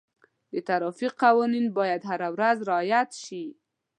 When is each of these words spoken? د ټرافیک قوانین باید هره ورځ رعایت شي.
د 0.51 0.53
ټرافیک 0.67 1.13
قوانین 1.23 1.65
باید 1.77 2.01
هره 2.09 2.29
ورځ 2.35 2.57
رعایت 2.69 3.09
شي. 3.23 3.45